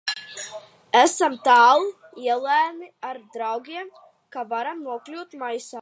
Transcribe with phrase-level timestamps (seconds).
[1.01, 1.91] Esam tālu
[2.29, 3.93] ielenkti, ar draudiem,
[4.37, 5.77] ka varam nokļūt maisā.